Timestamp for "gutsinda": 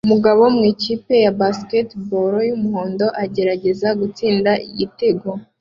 3.99-4.51